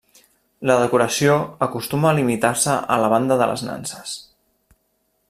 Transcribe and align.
La 0.69 0.77
decoració 0.83 1.35
acostuma 1.67 2.09
a 2.11 2.15
limitar-se 2.21 2.79
a 2.97 3.01
la 3.05 3.13
banda 3.15 3.41
de 3.43 3.49
les 3.53 3.67
nanses. 3.71 4.17